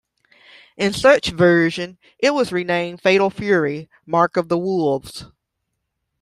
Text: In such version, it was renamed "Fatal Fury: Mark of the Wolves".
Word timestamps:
In 0.77 0.93
such 0.93 1.27
version, 1.27 1.99
it 2.17 2.33
was 2.33 2.51
renamed 2.51 3.01
"Fatal 3.03 3.29
Fury: 3.29 3.87
Mark 4.07 4.35
of 4.35 4.49
the 4.49 4.57
Wolves". 4.57 5.25